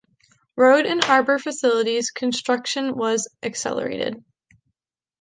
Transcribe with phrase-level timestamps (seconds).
[0.55, 4.23] Road and harbor facilities construction was accelerated.